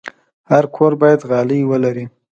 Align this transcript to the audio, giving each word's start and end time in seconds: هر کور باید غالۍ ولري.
هر 0.49 0.63
کور 0.75 0.91
باید 1.01 1.21
غالۍ 1.29 1.61
ولري. 1.71 2.05